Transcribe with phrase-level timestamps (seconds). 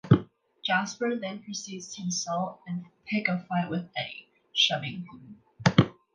[0.65, 5.93] Jasper then proceeds to insult and pick a fight with Eddie, shoving him.